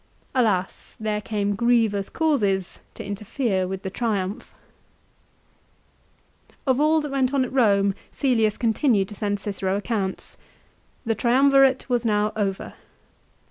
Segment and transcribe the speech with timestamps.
[0.33, 4.51] Alas, there came grievous causes to interfere with the Triumph!
[6.65, 10.37] Of all that went on at Eome Caelius continued to send Cicero accounts.
[11.05, 12.73] The Triumvirate was now over.